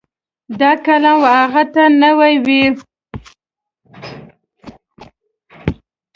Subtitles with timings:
[0.59, 2.09] دا قلم و هغه ته نی نه
[2.45, 2.61] وي.